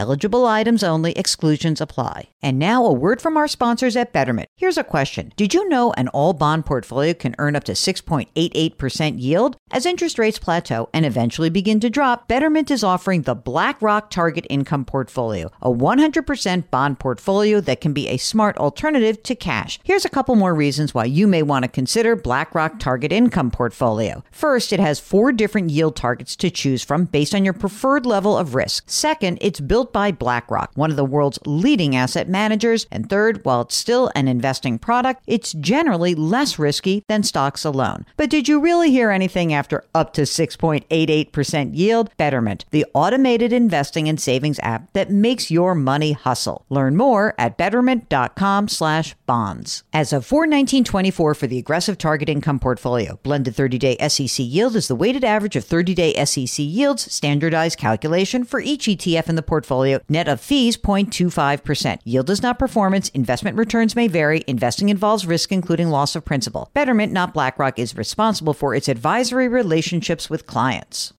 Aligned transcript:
Eligible 0.00 0.46
items 0.46 0.82
only, 0.82 1.12
exclusions 1.12 1.78
apply. 1.78 2.30
And 2.40 2.58
now 2.58 2.86
a 2.86 2.90
word 2.90 3.20
from 3.20 3.36
our 3.36 3.46
sponsors 3.46 3.96
at 3.96 4.14
Betterment. 4.14 4.48
Here's 4.56 4.78
a 4.78 4.82
question 4.82 5.30
Did 5.36 5.52
you 5.52 5.68
know 5.68 5.92
an 5.92 6.08
all 6.08 6.32
bond 6.32 6.64
portfolio 6.64 7.12
can 7.12 7.34
earn 7.36 7.54
up 7.54 7.64
to 7.64 7.72
6.88% 7.72 9.20
yield? 9.20 9.58
As 9.70 9.84
interest 9.84 10.18
rates 10.18 10.38
plateau 10.38 10.88
and 10.94 11.04
eventually 11.04 11.50
begin 11.50 11.80
to 11.80 11.90
drop, 11.90 12.28
Betterment 12.28 12.70
is 12.70 12.82
offering 12.82 13.22
the 13.22 13.34
BlackRock 13.34 14.08
Target 14.08 14.46
Income 14.48 14.86
Portfolio, 14.86 15.50
a 15.60 15.68
100% 15.68 16.70
bond 16.70 16.98
portfolio 16.98 17.60
that 17.60 17.82
can 17.82 17.92
be 17.92 18.08
a 18.08 18.16
smart 18.16 18.56
alternative 18.56 19.22
to 19.24 19.34
cash. 19.34 19.78
Here's 19.84 20.06
a 20.06 20.08
couple 20.08 20.34
more 20.34 20.54
reasons 20.54 20.94
why 20.94 21.04
you 21.04 21.26
may 21.26 21.42
want 21.42 21.64
to 21.64 21.68
consider 21.68 22.16
BlackRock 22.16 22.78
Target 22.78 23.12
Income 23.12 23.50
Portfolio. 23.50 24.24
First, 24.30 24.72
it 24.72 24.80
has 24.80 24.98
four 24.98 25.30
different 25.30 25.68
yield 25.68 25.94
targets 25.94 26.36
to 26.36 26.48
choose 26.48 26.82
from 26.82 27.04
based 27.04 27.34
on 27.34 27.44
your 27.44 27.52
preferred 27.52 28.06
level 28.06 28.38
of 28.38 28.54
risk. 28.54 28.84
Second, 28.86 29.36
it's 29.42 29.60
built 29.60 29.89
by 29.92 30.12
BlackRock, 30.12 30.72
one 30.74 30.90
of 30.90 30.96
the 30.96 31.04
world's 31.04 31.38
leading 31.46 31.96
asset 31.96 32.28
managers. 32.28 32.86
And 32.90 33.08
third, 33.08 33.44
while 33.44 33.62
it's 33.62 33.76
still 33.76 34.10
an 34.14 34.28
investing 34.28 34.78
product, 34.78 35.22
it's 35.26 35.52
generally 35.54 36.14
less 36.14 36.58
risky 36.58 37.04
than 37.08 37.22
stocks 37.22 37.64
alone. 37.64 38.04
But 38.16 38.30
did 38.30 38.48
you 38.48 38.60
really 38.60 38.90
hear 38.90 39.10
anything 39.10 39.52
after 39.52 39.84
up 39.94 40.12
to 40.14 40.22
6.88% 40.22 41.76
yield? 41.76 42.10
Betterment, 42.16 42.64
the 42.70 42.86
automated 42.94 43.52
investing 43.52 44.08
and 44.08 44.20
savings 44.20 44.60
app 44.62 44.92
that 44.92 45.10
makes 45.10 45.50
your 45.50 45.74
money 45.74 46.12
hustle. 46.12 46.64
Learn 46.68 46.96
more 46.96 47.34
at 47.38 47.56
betterment.com 47.56 48.68
slash 48.68 49.14
bonds. 49.26 49.82
As 49.92 50.12
of 50.12 50.26
4/19/24 50.26 51.34
for 51.34 51.46
the 51.46 51.58
aggressive 51.58 51.96
target 51.96 52.28
income 52.28 52.58
portfolio, 52.58 53.18
blended 53.22 53.56
30-day 53.56 53.96
SEC 54.08 54.44
yield 54.44 54.76
is 54.76 54.88
the 54.88 54.94
weighted 54.94 55.24
average 55.24 55.56
of 55.56 55.64
30-day 55.64 56.24
SEC 56.24 56.64
yields, 56.64 57.12
standardized 57.12 57.78
calculation 57.78 58.44
for 58.44 58.60
each 58.60 58.86
ETF 58.86 59.28
in 59.28 59.36
the 59.36 59.42
portfolio 59.42 59.69
portfolio, 59.70 60.00
net 60.08 60.28
of 60.28 60.40
fees 60.40 60.76
0.25%. 60.76 61.98
Yield 62.04 62.30
is 62.30 62.42
not 62.42 62.58
performance. 62.58 63.08
Investment 63.10 63.56
returns 63.56 63.96
may 63.96 64.08
vary. 64.08 64.42
Investing 64.46 64.88
involves 64.88 65.26
risk, 65.26 65.52
including 65.52 65.90
loss 65.90 66.16
of 66.16 66.24
principal. 66.24 66.70
Betterment, 66.74 67.12
not 67.12 67.32
BlackRock, 67.32 67.78
is 67.78 67.96
responsible 67.96 68.54
for 68.54 68.74
its 68.74 68.88
advisory 68.88 69.48
relationships 69.48 70.28
with 70.28 70.46
clients. 70.46 71.12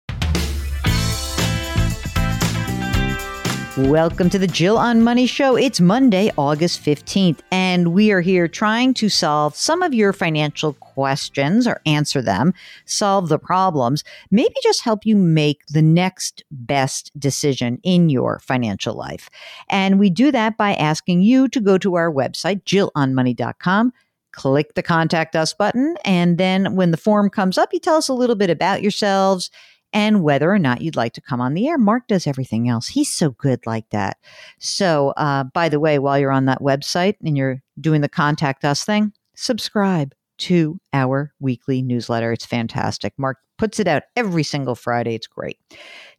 Welcome 3.90 4.30
to 4.30 4.38
the 4.38 4.48
Jill 4.48 4.78
on 4.78 5.02
Money 5.02 5.26
Show. 5.26 5.58
It's 5.58 5.82
Monday, 5.82 6.32
August 6.38 6.84
15th, 6.84 7.40
and 7.52 7.94
we 7.94 8.12
are 8.12 8.22
here 8.22 8.48
trying 8.48 8.94
to 8.94 9.10
solve 9.10 9.56
some 9.56 9.82
of 9.82 9.94
your 9.94 10.14
financial 10.14 10.74
questions 10.74 11.66
or 11.68 11.82
answer 11.86 12.22
them, 12.22 12.54
solve 12.86 13.28
the 13.28 13.40
problems, 13.40 14.04
maybe 14.30 14.54
just 14.62 14.82
help 14.82 15.06
you 15.06 15.18
make 15.18 15.66
the 15.66 15.82
next 15.82 16.44
best 16.52 17.12
decision 17.20 17.80
in 17.84 18.10
your 18.10 18.40
financial 18.40 18.94
life. 18.94 19.30
And 19.68 20.00
we 20.00 20.10
do 20.12 20.32
that 20.32 20.58
by 20.58 20.76
asking 20.76 21.24
you 21.24 21.48
to 21.50 21.60
go 21.60 21.78
to 21.80 21.96
our 21.96 22.12
website, 22.12 22.64
jillonmoney.com 22.64 23.94
click 24.34 24.76
the 24.76 24.84
contact 24.84 25.36
us 25.36 25.54
button. 25.54 25.98
And 26.06 26.38
then 26.38 26.76
when 26.78 26.92
the 26.92 26.98
form 26.98 27.30
comes 27.30 27.58
up, 27.58 27.74
you 27.74 27.80
tell 27.80 27.98
us 27.98 28.08
a 28.08 28.14
little 28.14 28.38
bit 28.38 28.50
about 28.50 28.82
yourselves 28.82 29.52
and 29.94 30.24
whether 30.24 30.52
or 30.52 30.60
not 30.60 30.82
you'd 30.82 30.96
like 30.96 31.14
to 31.14 31.22
come 31.22 31.42
on 31.42 31.54
the 31.54 31.68
air. 31.68 31.78
Mark 31.78 32.08
does 32.08 32.28
everything 32.28 32.70
else. 32.70 32.88
He's 32.88 33.14
so 33.14 33.32
good 33.32 33.66
like 33.66 33.90
that. 33.90 34.18
So, 34.60 35.14
uh, 35.18 35.46
by 35.46 35.70
the 35.70 35.80
way, 35.80 36.00
while 36.00 36.18
you're 36.18 36.32
on 36.32 36.46
that 36.46 36.62
website 36.62 37.16
and 37.24 37.38
you're 37.38 37.62
doing 37.80 38.02
the 38.02 38.10
contact 38.10 38.64
us 38.66 38.84
thing, 38.84 39.14
subscribe 39.36 40.14
to 40.40 40.80
our 40.94 41.34
weekly 41.40 41.82
newsletter. 41.82 42.32
It's 42.32 42.46
fantastic. 42.46 43.14
Mark 43.18 43.38
puts 43.58 43.80
it 43.80 43.88
out 43.88 44.04
every 44.16 44.44
single 44.44 44.76
Friday. 44.76 45.16
It's 45.16 45.28
great. 45.28 45.60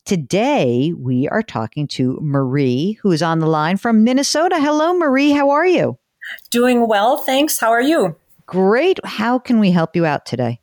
Today, 0.04 0.92
we 0.96 1.28
are 1.28 1.42
talking 1.42 1.86
to 1.88 2.18
Marie, 2.20 2.98
who 3.02 3.12
is 3.12 3.22
on 3.22 3.38
the 3.38 3.46
line 3.46 3.76
from 3.76 4.04
Minnesota. 4.04 4.60
Hello, 4.60 4.94
Marie. 4.94 5.30
How 5.30 5.50
are 5.50 5.66
you? 5.66 5.98
Doing 6.50 6.88
well. 6.88 7.18
Thanks. 7.18 7.58
How 7.58 7.70
are 7.70 7.80
you? 7.80 8.16
Great. 8.46 9.04
How 9.04 9.38
can 9.38 9.60
we 9.60 9.70
help 9.70 9.96
you 9.96 10.04
out 10.04 10.26
today? 10.26 10.60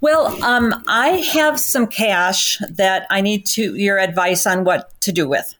Well, 0.00 0.42
um, 0.44 0.84
I 0.86 1.08
have 1.32 1.58
some 1.58 1.86
cash 1.86 2.58
that 2.68 3.06
I 3.10 3.20
need 3.20 3.46
to 3.46 3.74
your 3.76 3.98
advice 3.98 4.46
on 4.46 4.64
what 4.64 5.00
to 5.00 5.12
do 5.12 5.28
with. 5.28 5.54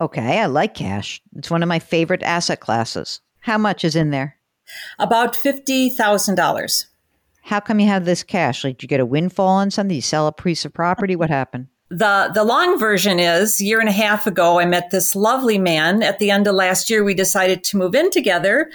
Okay, 0.00 0.40
I 0.40 0.46
like 0.46 0.74
cash. 0.74 1.20
It's 1.36 1.50
one 1.50 1.62
of 1.62 1.68
my 1.68 1.78
favorite 1.78 2.22
asset 2.22 2.60
classes. 2.60 3.20
How 3.40 3.58
much 3.58 3.84
is 3.84 3.96
in 3.96 4.10
there? 4.10 4.36
About 4.98 5.34
fifty 5.34 5.88
thousand 5.88 6.34
dollars. 6.34 6.86
How 7.42 7.60
come 7.60 7.80
you 7.80 7.86
have 7.86 8.04
this 8.04 8.22
cash? 8.22 8.62
Like, 8.62 8.76
did 8.76 8.82
you 8.82 8.88
get 8.88 9.00
a 9.00 9.06
windfall 9.06 9.48
on 9.48 9.70
something? 9.70 9.94
You 9.94 10.02
sell 10.02 10.26
a 10.26 10.32
piece 10.32 10.66
of 10.66 10.74
property? 10.74 11.16
What 11.16 11.30
happened? 11.30 11.68
The 11.88 12.30
the 12.34 12.44
long 12.44 12.78
version 12.78 13.18
is 13.18 13.60
a 13.60 13.64
year 13.64 13.80
and 13.80 13.88
a 13.88 13.92
half 13.92 14.26
ago 14.26 14.60
I 14.60 14.66
met 14.66 14.90
this 14.90 15.16
lovely 15.16 15.56
man. 15.56 16.02
At 16.02 16.18
the 16.18 16.30
end 16.30 16.46
of 16.46 16.54
last 16.54 16.90
year 16.90 17.02
we 17.02 17.14
decided 17.14 17.64
to 17.64 17.78
move 17.78 17.94
in 17.94 18.10
together 18.10 18.70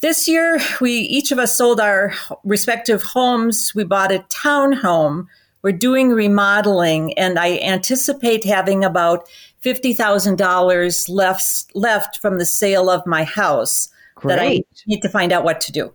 this 0.00 0.28
year, 0.28 0.60
we 0.80 0.92
each 0.92 1.32
of 1.32 1.38
us 1.38 1.56
sold 1.56 1.80
our 1.80 2.12
respective 2.44 3.02
homes. 3.02 3.72
We 3.74 3.84
bought 3.84 4.12
a 4.12 4.24
townhome. 4.30 5.26
We're 5.62 5.72
doing 5.72 6.10
remodeling, 6.10 7.18
and 7.18 7.38
I 7.38 7.58
anticipate 7.58 8.44
having 8.44 8.84
about 8.84 9.28
fifty 9.60 9.94
thousand 9.94 10.36
dollars 10.36 11.08
left 11.08 11.44
left 11.74 12.18
from 12.20 12.38
the 12.38 12.46
sale 12.46 12.90
of 12.90 13.06
my 13.06 13.24
house. 13.24 13.88
Great. 14.16 14.36
That 14.36 14.42
I 14.42 14.62
need 14.86 15.00
to 15.00 15.08
find 15.08 15.32
out 15.32 15.44
what 15.44 15.60
to 15.62 15.72
do. 15.72 15.94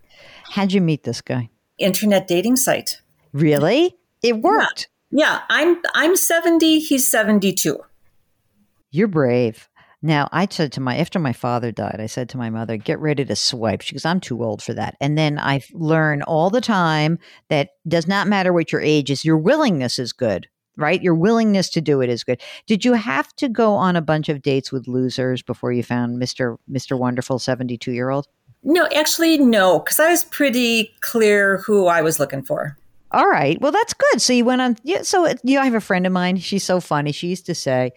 How'd 0.52 0.72
you 0.72 0.82
meet 0.82 1.04
this 1.04 1.22
guy? 1.22 1.50
Internet 1.78 2.28
dating 2.28 2.56
site. 2.56 3.02
Really? 3.32 3.96
It 4.24 4.42
worked. 4.42 4.90
Yeah, 5.12 5.34
yeah. 5.34 5.42
I'm 5.50 5.82
I'm 5.94 6.16
seventy. 6.16 6.80
He's 6.80 7.10
seventy 7.10 7.54
two. 7.54 7.80
You're 8.92 9.08
brave. 9.08 9.70
Now, 10.02 10.30
I 10.32 10.48
said 10.50 10.72
to 10.74 10.82
my, 10.82 10.98
after 10.98 11.20
my 11.20 11.34
father 11.34 11.72
died, 11.72 11.98
I 12.00 12.06
said 12.06 12.30
to 12.30 12.38
my 12.38 12.50
mother, 12.50 12.78
get 12.78 13.00
ready 13.00 13.26
to 13.26 13.36
swipe. 13.36 13.82
She 13.82 13.96
goes, 13.96 14.06
I'm 14.06 14.22
too 14.22 14.44
old 14.44 14.62
for 14.62 14.74
that. 14.74 14.96
And 15.02 15.18
then 15.18 15.38
I 15.38 15.62
learn 15.74 16.22
all 16.22 16.50
the 16.50 16.62
time 16.62 17.20
that 17.50 17.72
does 17.88 18.08
not 18.08 18.28
matter 18.28 18.54
what 18.54 18.72
your 18.72 18.82
age 18.82 19.12
is, 19.12 19.26
your 19.26 19.38
willingness 19.38 20.00
is 20.00 20.14
good, 20.14 20.48
right? 20.78 21.02
Your 21.02 21.16
willingness 21.16 21.70
to 21.72 21.82
do 21.82 22.00
it 22.02 22.10
is 22.10 22.24
good. 22.24 22.42
Did 22.66 22.86
you 22.86 22.94
have 22.94 23.36
to 23.38 23.50
go 23.50 23.74
on 23.74 23.98
a 23.98 24.02
bunch 24.02 24.30
of 24.30 24.42
dates 24.42 24.72
with 24.72 24.88
losers 24.88 25.42
before 25.42 25.74
you 25.74 25.84
found 25.84 26.22
Mr. 26.22 26.58
Mr. 26.72 26.98
Wonderful 26.98 27.38
72 27.38 27.92
year 27.92 28.10
old? 28.10 28.28
No, 28.64 28.88
actually, 28.96 29.38
no, 29.38 29.80
because 29.80 30.00
I 30.00 30.10
was 30.10 30.24
pretty 30.26 30.94
clear 31.02 31.58
who 31.60 31.88
I 31.88 32.02
was 32.02 32.20
looking 32.20 32.44
for. 32.44 32.78
All 33.12 33.28
right. 33.28 33.60
Well, 33.60 33.72
that's 33.72 33.94
good. 33.94 34.22
So 34.22 34.34
you 34.34 34.46
went 34.46 34.62
on. 34.62 34.78
Yeah. 34.84 35.02
So, 35.02 35.26
uh, 35.26 35.34
you 35.44 35.56
know, 35.56 35.62
I 35.62 35.66
have 35.66 35.74
a 35.74 35.82
friend 35.82 36.06
of 36.06 36.14
mine. 36.14 36.38
She's 36.38 36.64
so 36.64 36.80
funny. 36.80 37.12
She 37.12 37.28
used 37.28 37.46
to 37.48 37.56
say, 37.56 37.92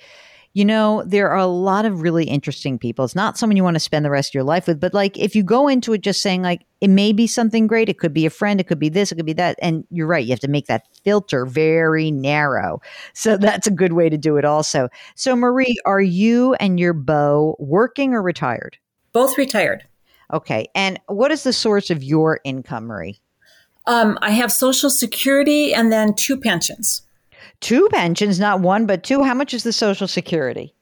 you 0.55 0.65
know, 0.65 1.03
there 1.07 1.31
are 1.31 1.39
a 1.39 1.47
lot 1.47 1.87
of 1.87 2.03
really 2.03 2.25
interesting 2.25 2.79
people. 2.79 3.05
It's 3.05 3.15
not 3.15 3.39
someone 3.39 3.57
you 3.57 3.65
want 3.65 3.77
to 3.77 3.81
spend 3.81 4.05
the 4.05 4.11
rest 4.11 4.31
of 4.31 4.35
your 4.35 4.45
life 4.45 4.67
with, 4.67 4.79
but 4.79 4.93
like 4.93 5.19
if 5.19 5.35
you 5.35 5.43
go 5.43 5.67
into 5.67 5.95
it 5.95 6.03
just 6.03 6.21
saying 6.21 6.43
like 6.43 6.67
it 6.83 6.89
may 6.89 7.13
be 7.13 7.27
something 7.27 7.67
great, 7.67 7.89
it 7.89 7.99
could 7.99 8.13
be 8.13 8.27
a 8.27 8.31
friend, 8.31 8.61
it 8.61 8.67
could 8.67 8.79
be 8.79 8.91
this, 8.91 9.11
it 9.11 9.15
could 9.15 9.27
be 9.27 9.33
that, 9.33 9.59
and 9.63 9.85
you're 9.91 10.07
right, 10.07 10.25
you 10.25 10.31
have 10.31 10.41
to 10.41 10.49
make 10.49 10.67
that 10.67 10.87
filter 11.05 11.47
very 11.47 12.11
narrow. 12.11 12.81
So 13.15 13.37
that's 13.37 13.67
a 13.67 13.71
good 13.71 13.93
way 13.93 14.09
to 14.09 14.19
do 14.19 14.37
it 14.37 14.45
also. 14.45 14.89
So 15.15 15.37
Marie, 15.37 15.77
are 15.85 16.01
you 16.01 16.55
and 16.55 16.81
your 16.81 16.93
beau 16.93 17.57
working 17.59 18.15
or 18.15 18.23
retired? 18.23 18.79
Both 19.13 19.39
retired. 19.39 19.85
Okay. 20.33 20.69
And 20.75 20.99
what 21.07 21.31
is 21.31 21.43
the 21.43 21.53
source 21.53 21.91
of 21.91 22.03
your 22.03 22.41
income, 22.45 22.87
Marie? 22.87 23.21
Um, 23.87 24.19
I 24.23 24.31
have 24.31 24.51
Social 24.51 24.91
Security 24.91 25.75
and 25.75 25.93
then 25.93 26.15
two 26.15 26.37
pensions. 26.37 27.03
Two 27.63 27.89
pensions, 27.91 28.39
not 28.39 28.61
one, 28.61 28.85
but 28.85 29.03
two. 29.03 29.23
How 29.23 29.33
much 29.35 29.55
is 29.55 29.63
the 29.63 29.73
Social 29.73 30.07
Security? 30.07 30.75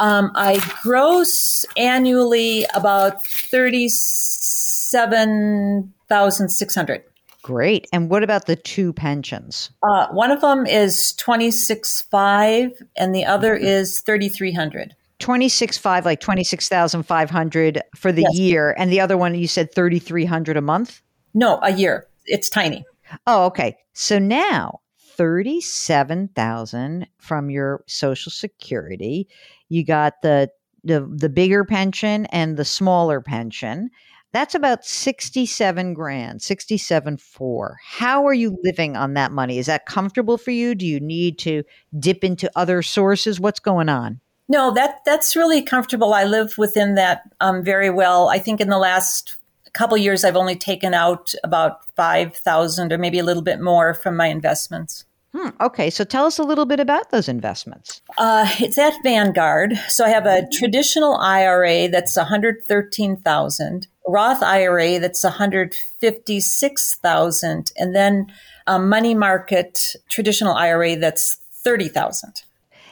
Um, 0.00 0.32
I 0.34 0.60
gross 0.82 1.64
annually 1.76 2.66
about 2.74 3.22
thirty-seven 3.24 5.92
thousand 6.08 6.48
six 6.50 6.74
hundred. 6.74 7.04
Great. 7.42 7.86
And 7.92 8.10
what 8.10 8.24
about 8.24 8.46
the 8.46 8.56
two 8.56 8.92
pensions? 8.92 9.70
Uh, 9.82 10.08
one 10.08 10.30
of 10.32 10.40
them 10.40 10.66
is 10.66 11.12
twenty-six 11.14 12.02
five, 12.02 12.70
and 12.96 13.14
the 13.14 13.24
other 13.24 13.54
is 13.54 14.00
thirty-three 14.00 14.52
hundred. 14.52 14.94
Twenty 15.18 15.48
six 15.48 15.78
five, 15.78 16.04
like 16.04 16.20
twenty 16.20 16.44
six 16.44 16.68
thousand 16.68 17.04
five 17.04 17.30
hundred 17.30 17.80
for 17.94 18.12
the 18.12 18.22
Yes. 18.22 18.38
year, 18.38 18.74
and 18.78 18.92
the 18.92 19.00
other 19.00 19.16
one 19.16 19.34
you 19.34 19.48
said 19.48 19.72
thirty 19.72 19.98
three 19.98 20.24
hundred 20.24 20.56
a 20.56 20.60
month. 20.62 21.00
No, 21.34 21.58
a 21.62 21.72
year. 21.72 22.06
It's 22.26 22.48
tiny. 22.48 22.84
Oh, 23.26 23.44
okay. 23.46 23.76
So 23.92 24.18
now 24.18 24.80
thirty 25.16 25.60
seven 25.60 26.28
thousand 26.28 27.06
from 27.18 27.50
your 27.50 27.82
Social 27.86 28.30
Security. 28.30 29.28
You 29.68 29.84
got 29.84 30.22
the 30.22 30.50
the 30.84 31.08
the 31.12 31.28
bigger 31.28 31.64
pension 31.64 32.26
and 32.26 32.56
the 32.56 32.64
smaller 32.64 33.20
pension. 33.20 33.90
That's 34.32 34.54
about 34.54 34.84
sixty 34.84 35.46
seven 35.46 35.94
grand, 35.94 36.42
sixty 36.42 36.76
seven 36.76 37.16
four. 37.16 37.78
How 37.82 38.26
are 38.26 38.34
you 38.34 38.58
living 38.62 38.96
on 38.96 39.14
that 39.14 39.32
money? 39.32 39.58
Is 39.58 39.66
that 39.66 39.86
comfortable 39.86 40.36
for 40.36 40.50
you? 40.50 40.74
Do 40.74 40.86
you 40.86 41.00
need 41.00 41.38
to 41.40 41.62
dip 41.98 42.22
into 42.22 42.50
other 42.54 42.82
sources? 42.82 43.40
What's 43.40 43.60
going 43.60 43.88
on? 43.88 44.20
No, 44.48 44.72
that 44.74 45.00
that's 45.04 45.34
really 45.34 45.62
comfortable. 45.62 46.12
I 46.12 46.24
live 46.24 46.58
within 46.58 46.94
that 46.96 47.22
um, 47.40 47.64
very 47.64 47.90
well. 47.90 48.28
I 48.28 48.38
think 48.38 48.60
in 48.60 48.68
the 48.68 48.78
last 48.78 49.36
couple 49.76 49.96
years, 49.96 50.24
I've 50.24 50.36
only 50.36 50.56
taken 50.56 50.94
out 50.94 51.32
about 51.44 51.84
five 51.94 52.36
thousand, 52.36 52.92
or 52.92 52.98
maybe 52.98 53.18
a 53.18 53.24
little 53.24 53.42
bit 53.42 53.60
more, 53.60 53.94
from 53.94 54.16
my 54.16 54.26
investments. 54.26 55.04
Hmm, 55.36 55.50
okay, 55.60 55.90
so 55.90 56.02
tell 56.02 56.24
us 56.24 56.38
a 56.38 56.42
little 56.42 56.64
bit 56.64 56.80
about 56.80 57.10
those 57.10 57.28
investments. 57.28 58.00
Uh, 58.16 58.48
it's 58.58 58.78
at 58.78 58.94
Vanguard. 59.02 59.78
So 59.88 60.06
I 60.06 60.08
have 60.08 60.24
a 60.24 60.48
traditional 60.50 61.16
IRA 61.16 61.88
that's 61.88 62.16
113,000, 62.16 63.86
Roth 64.08 64.42
IRA 64.42 64.98
that's 64.98 65.22
156,000, 65.22 67.72
and 67.76 67.94
then 67.94 68.32
a 68.66 68.78
money 68.78 69.14
market 69.14 69.78
traditional 70.08 70.54
IRA 70.54 70.96
that's 70.96 71.34
30,000. 71.52 72.44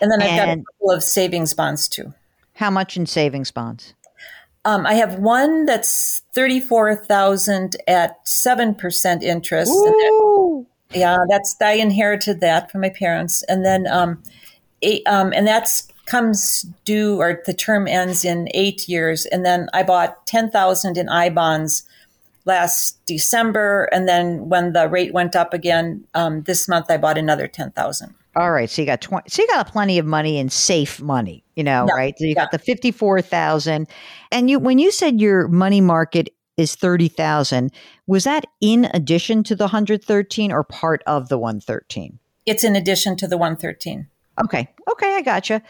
And 0.02 0.10
then 0.10 0.20
I've 0.20 0.36
got 0.36 0.48
a 0.48 0.56
couple 0.56 0.90
of 0.90 1.02
savings 1.02 1.54
bonds 1.54 1.88
too. 1.88 2.12
How 2.54 2.68
much 2.70 2.98
in 2.98 3.06
savings 3.06 3.50
bonds? 3.50 3.94
Um, 4.64 4.86
I 4.86 4.94
have 4.94 5.18
one 5.18 5.66
that's 5.66 6.22
34,000 6.34 7.76
at 7.86 8.24
7% 8.24 9.22
interest. 9.22 9.72
And 9.72 9.94
that- 9.94 10.66
yeah, 10.94 11.24
that's 11.28 11.56
I 11.60 11.72
inherited 11.72 12.40
that 12.40 12.70
from 12.70 12.80
my 12.82 12.88
parents, 12.90 13.42
and 13.44 13.64
then 13.64 13.86
um, 13.86 14.22
eight, 14.82 15.02
um, 15.06 15.32
and 15.32 15.46
that's 15.46 15.88
comes 16.06 16.66
due 16.84 17.18
or 17.20 17.42
the 17.46 17.54
term 17.54 17.88
ends 17.88 18.24
in 18.24 18.48
eight 18.54 18.88
years, 18.88 19.26
and 19.26 19.44
then 19.44 19.68
I 19.72 19.82
bought 19.82 20.26
ten 20.26 20.50
thousand 20.50 20.96
in 20.96 21.08
I 21.08 21.30
bonds 21.30 21.82
last 22.44 23.04
December, 23.06 23.88
and 23.92 24.06
then 24.06 24.48
when 24.48 24.72
the 24.72 24.88
rate 24.88 25.12
went 25.12 25.34
up 25.34 25.54
again 25.54 26.04
um, 26.14 26.42
this 26.42 26.68
month, 26.68 26.90
I 26.90 26.96
bought 26.96 27.18
another 27.18 27.48
ten 27.48 27.70
thousand. 27.72 28.14
All 28.36 28.50
right, 28.50 28.68
so 28.68 28.82
you 28.82 28.86
got 28.86 29.00
twenty. 29.00 29.28
So 29.28 29.42
you 29.42 29.48
got 29.48 29.68
plenty 29.68 29.98
of 29.98 30.06
money 30.06 30.38
in 30.38 30.48
safe 30.48 31.00
money, 31.00 31.44
you 31.54 31.62
know, 31.62 31.86
Yeah, 31.88 31.94
right? 31.94 32.14
So 32.18 32.24
you 32.24 32.30
yeah. 32.30 32.42
got 32.42 32.50
the 32.50 32.58
fifty-four 32.58 33.22
thousand, 33.22 33.88
and 34.32 34.50
you 34.50 34.58
when 34.58 34.78
you 34.78 34.90
said 34.90 35.20
your 35.20 35.48
money 35.48 35.80
market 35.80 36.30
is 36.56 36.74
thirty 36.74 37.08
thousand, 37.08 37.72
was 38.06 38.24
that 38.24 38.46
in 38.60 38.88
addition 38.92 39.44
to 39.44 39.54
the 39.54 39.68
hundred 39.68 40.04
thirteen 40.04 40.50
or 40.50 40.64
part 40.64 41.02
of 41.06 41.28
the 41.28 41.38
one 41.38 41.60
thirteen? 41.60 42.18
It's 42.46 42.64
in 42.64 42.74
addition 42.76 43.16
to 43.18 43.28
the 43.28 43.38
one 43.38 43.56
thirteen. 43.56 44.08
Okay, 44.42 44.68
okay, 44.90 45.14
I 45.14 45.22
gotcha. 45.22 45.62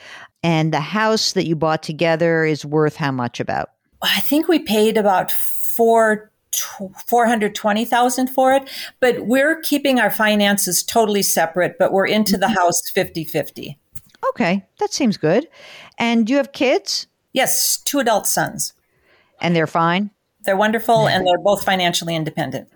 And 0.42 0.72
the 0.72 0.80
house 0.80 1.32
that 1.32 1.46
you 1.46 1.54
bought 1.56 1.82
together 1.82 2.44
is 2.44 2.64
worth 2.64 2.96
how 2.96 3.12
much? 3.12 3.40
About 3.40 3.70
I 4.00 4.20
think 4.20 4.48
we 4.48 4.58
paid 4.58 4.96
about 4.96 5.30
four. 5.30 6.30
420,000 6.60 8.28
for 8.28 8.52
it, 8.52 8.70
but 9.00 9.26
we're 9.26 9.60
keeping 9.60 9.98
our 10.00 10.10
finances 10.10 10.82
totally 10.82 11.22
separate, 11.22 11.76
but 11.78 11.92
we're 11.92 12.06
into 12.06 12.36
the 12.36 12.46
mm-hmm. 12.46 12.54
house 12.54 12.82
50-50. 12.94 13.76
okay, 14.30 14.64
that 14.78 14.92
seems 14.92 15.16
good. 15.16 15.46
And 15.98 16.26
do 16.26 16.32
you 16.32 16.36
have 16.38 16.52
kids? 16.52 17.06
Yes, 17.32 17.78
two 17.78 17.98
adult 17.98 18.26
sons. 18.26 18.72
And 19.40 19.54
they're 19.54 19.66
fine. 19.66 20.10
They're 20.44 20.56
wonderful 20.56 21.08
and 21.08 21.26
they're 21.26 21.38
both 21.38 21.64
financially 21.64 22.14
independent. 22.14 22.68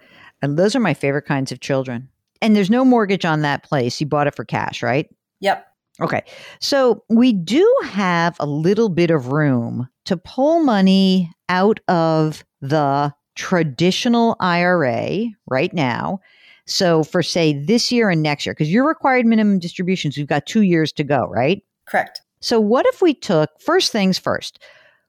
And 0.43 0.59
those 0.59 0.75
are 0.75 0.81
my 0.81 0.95
favorite 0.95 1.27
kinds 1.27 1.53
of 1.53 1.61
children. 1.61 2.09
And 2.41 2.55
there's 2.55 2.71
no 2.71 2.85
mortgage 2.85 3.25
on 3.25 3.43
that 3.43 3.63
place. 3.63 4.01
You 4.01 4.07
bought 4.07 4.27
it 4.27 4.35
for 4.35 4.45
cash, 4.45 4.83
right? 4.83 5.09
Yep. 5.41 5.67
Okay. 6.01 6.23
So 6.61 7.05
we 7.09 7.33
do 7.33 7.75
have 7.85 8.37
a 8.39 8.47
little 8.47 8.89
bit 8.89 9.11
of 9.11 9.33
room 9.33 9.89
to 10.05 10.17
pull 10.17 10.61
money 10.63 11.33
out 11.49 11.81
of 11.89 12.45
the 12.61 13.13
traditional 13.39 14.37
IRA 14.41 15.29
right 15.47 15.73
now. 15.73 16.21
So 16.67 17.05
for 17.05 17.23
say 17.23 17.55
this 17.55 17.91
year 17.91 18.11
and 18.11 18.23
next 18.23 18.45
year, 18.45 18.53
because 18.53 18.71
your 18.71 18.87
required 18.87 19.25
minimum 19.25 19.61
distributions, 19.61 20.19
we've 20.19 20.27
got 20.27 20.45
two 20.45 20.63
years 20.63 20.93
to 20.93 21.05
go, 21.05 21.25
right? 21.29 21.65
Correct. 21.87 22.21
So 22.41 22.61
what 22.61 22.85
if 22.87 23.01
we 23.01 23.15
took 23.15 23.51
first 23.61 23.93
things 23.93 24.19
first? 24.19 24.59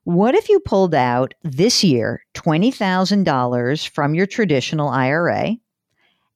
What 0.05 0.35
if 0.35 0.47
you 0.47 0.59
pulled 0.59 0.95
out 0.95 1.33
this 1.43 1.83
year 1.83 2.23
$20,000 2.35 3.89
from 3.89 4.13
your 4.15 4.25
traditional 4.25 4.89
IRA 4.89 5.57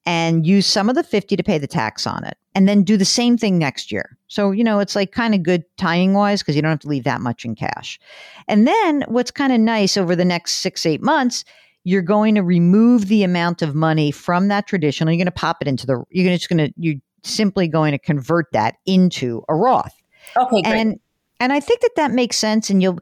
and 0.06 0.46
use 0.46 0.66
some 0.66 0.90
of 0.90 0.96
the 0.96 1.04
50 1.04 1.38
to 1.38 1.44
pay 1.44 1.58
the 1.58 1.68
tax 1.68 2.06
on 2.06 2.26
it 2.26 2.38
and 2.56 2.68
then 2.68 2.84
do 2.84 2.98
the 2.98 3.06
same 3.06 3.38
thing 3.38 3.58
next 3.58 3.92
year. 3.92 4.18
So, 4.28 4.52
you 4.52 4.64
know, 4.64 4.80
it's 4.80 4.96
like 4.96 5.12
kind 5.12 5.34
of 5.34 5.44
good 5.44 5.64
timing 5.78 6.14
wise 6.14 6.42
because 6.42 6.56
you 6.56 6.62
don't 6.62 6.72
have 6.72 6.80
to 6.80 6.88
leave 6.88 7.06
that 7.06 7.22
much 7.22 7.46
in 7.46 7.56
cash. 7.56 8.00
And 8.48 8.68
then 8.68 9.06
what's 9.08 9.32
kind 9.32 9.54
of 9.54 9.60
nice 9.60 9.96
over 9.96 10.16
the 10.16 10.26
next 10.26 10.56
six, 10.56 10.86
eight 10.86 11.02
months, 11.02 11.46
you're 11.84 12.02
going 12.02 12.36
to 12.36 12.44
remove 12.44 13.08
the 13.08 13.24
amount 13.24 13.62
of 13.62 13.76
money 13.76 14.12
from 14.12 14.48
that 14.48 14.68
traditional. 14.68 15.12
You're 15.12 15.18
going 15.18 15.26
to 15.26 15.32
pop 15.32 15.58
it 15.62 15.68
into 15.68 15.86
the, 15.86 16.04
you're 16.10 16.36
just 16.36 16.50
going 16.50 16.68
to, 16.68 16.74
you're 16.78 17.02
simply 17.24 17.68
going 17.68 17.92
to 17.92 18.00
convert 18.00 18.52
that 18.54 18.76
into 18.86 19.44
a 19.50 19.56
Roth 19.56 19.94
Okay, 20.38 20.62
great. 20.62 20.76
and 20.76 21.00
and 21.40 21.52
I 21.52 21.60
think 21.60 21.82
that 21.82 21.96
that 21.96 22.12
makes 22.12 22.38
sense, 22.38 22.70
and 22.70 22.82
you'll 22.82 23.00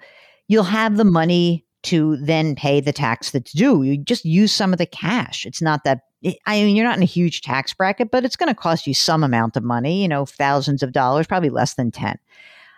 you'll 0.48 0.64
have 0.64 0.98
the 0.98 1.06
money 1.06 1.66
to 1.84 2.18
then 2.18 2.56
pay 2.56 2.80
the 2.80 2.94
tax 2.94 3.32
that's 3.32 3.52
due. 3.52 3.84
You 3.84 3.98
just 3.98 4.26
use 4.26 4.54
some 4.54 4.72
of 4.74 4.80
the 4.80 4.86
cash. 4.86 5.46
It's 5.46 5.62
not 5.62 5.84
that. 5.84 6.02
I 6.46 6.62
mean, 6.64 6.76
you're 6.76 6.86
not 6.86 6.98
in 6.98 7.04
a 7.04 7.08
huge 7.08 7.42
tax 7.42 7.74
bracket, 7.74 8.12
but 8.12 8.24
it's 8.24 8.36
going 8.36 8.50
to 8.50 8.56
cost 8.56 8.86
you 8.86 8.94
some 8.94 9.24
amount 9.24 9.58
of 9.58 9.64
money. 9.64 10.02
You 10.02 10.08
know, 10.08 10.26
thousands 10.26 10.84
of 10.84 10.92
dollars, 10.92 11.28
probably 11.28 11.50
less 11.50 11.76
than 11.76 11.92
ten. 11.92 12.18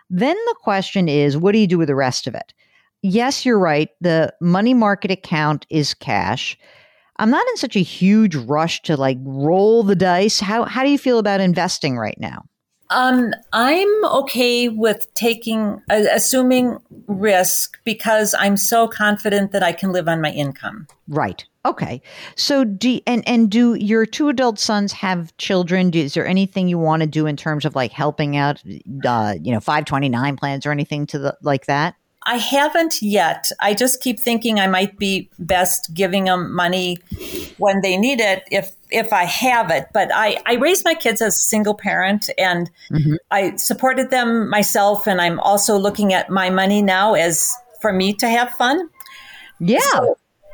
Then 0.10 0.36
the 0.36 0.56
question 0.62 1.08
is, 1.10 1.38
what 1.38 1.54
do 1.54 1.60
you 1.60 1.68
do 1.68 1.77
with 1.77 1.88
the 1.88 1.96
rest 1.96 2.27
of 2.27 2.36
it? 2.36 2.54
Yes, 3.03 3.45
you're 3.45 3.60
right. 3.60 3.89
The 4.01 4.33
money 4.41 4.74
market 4.74 5.12
account 5.12 5.67
is 5.69 5.93
cash. 5.93 6.57
I'm 7.17 7.29
not 7.29 7.45
in 7.50 7.57
such 7.57 7.75
a 7.75 7.81
huge 7.81 8.36
rush 8.36 8.81
to 8.83 8.98
like 8.98 9.17
roll 9.22 9.83
the 9.83 9.95
dice. 9.95 10.39
How 10.39 10.63
how 10.63 10.83
do 10.83 10.89
you 10.89 10.98
feel 10.98 11.19
about 11.19 11.41
investing 11.41 11.98
right 11.98 12.19
now? 12.19 12.45
um, 12.93 13.33
I'm 13.51 14.05
okay 14.05 14.69
with 14.69 15.12
taking, 15.15 15.81
uh, 15.89 16.05
assuming 16.12 16.77
risk 17.07 17.79
because 17.83 18.36
I'm 18.38 18.55
so 18.55 18.88
confident 18.88 19.51
that 19.51 19.63
I 19.63 19.72
can 19.72 19.91
live 19.91 20.07
on 20.07 20.22
my 20.22 20.31
income. 20.31 20.88
Right. 21.07 21.43
Okay. 21.65 22.01
So 22.36 22.63
do 22.63 23.00
and 23.07 23.27
and 23.27 23.50
do 23.50 23.74
your 23.75 24.05
two 24.05 24.29
adult 24.29 24.60
sons 24.60 24.91
have 24.91 25.36
children? 25.38 25.89
Do, 25.89 26.00
is 26.00 26.13
there 26.13 26.27
anything 26.27 26.67
you 26.67 26.77
want 26.77 27.01
to 27.01 27.07
do 27.07 27.25
in 27.25 27.38
terms 27.38 27.65
of 27.65 27.74
like 27.74 27.91
helping 27.91 28.36
out, 28.36 28.62
uh, 29.05 29.36
you 29.41 29.51
know, 29.51 29.60
five 29.60 29.86
twenty 29.86 30.10
nine 30.10 30.36
plans 30.36 30.65
or 30.65 30.72
anything 30.72 31.07
to 31.07 31.19
the 31.19 31.38
like 31.41 31.65
that? 31.65 31.95
I 32.25 32.38
haven't 32.38 33.01
yet. 33.01 33.50
I 33.60 33.74
just 33.74 34.01
keep 34.01 34.20
thinking 34.20 34.60
I 34.60 34.68
might 34.68 34.98
be 34.98 35.30
best 35.39 35.94
giving 35.94 36.25
them 36.25 36.53
money 36.53 36.98
when 37.58 37.82
they 37.82 37.98
need 37.98 38.22
it 38.22 38.44
if 38.51 38.75
if 38.92 39.12
I 39.12 39.24
have 39.24 39.72
it. 39.72 39.88
But 39.94 40.10
I, 40.13 40.38
I 40.46 40.56
raised 40.56 40.86
my 40.86 40.94
kids 40.94 41.22
as 41.22 41.36
a 41.36 41.39
single 41.39 41.74
parent 41.74 42.30
and 42.38 42.70
I 43.32 43.56
supported 43.58 44.12
them 44.12 44.50
myself 44.50 45.08
and 45.08 45.20
I'm 45.20 45.39
also 45.39 45.77
looking 45.77 46.13
at 46.13 46.30
my 46.30 46.50
money 46.50 46.82
now 46.82 47.13
as 47.15 47.51
for 47.82 47.92
me 47.92 48.13
to 48.13 48.30
have 48.30 48.51
fun. 48.51 48.89
Yeah. 49.60 49.80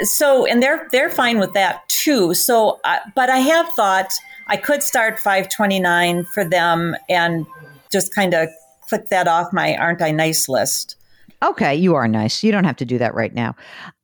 So 0.02 0.46
and 0.46 0.64
they're 0.64 0.88
they're 0.92 1.10
fine 1.10 1.40
with 1.40 1.54
that 1.54 1.88
too. 1.90 2.34
So 2.34 2.80
uh, 2.84 3.00
but 3.16 3.30
I 3.30 3.40
have 3.40 3.70
thought 3.76 4.12
I 4.48 4.58
could 4.58 4.82
start 4.82 5.20
529 5.20 6.26
for 6.26 6.44
them 6.44 6.96
and 7.08 7.46
just 7.92 8.16
kind 8.16 8.34
of 8.34 8.50
click 8.88 9.10
that 9.10 9.28
off 9.28 9.54
my 9.54 9.76
aren't 9.76 10.02
I 10.02 10.12
nice 10.12 10.50
list. 10.50 10.96
Okay, 11.42 11.74
you 11.74 11.96
are 11.96 12.08
nice. 12.08 12.44
You 12.44 12.52
don't 12.52 12.66
have 12.66 12.76
to 12.78 12.86
do 12.86 12.98
that 12.98 13.14
right 13.14 13.34
now. 13.34 13.56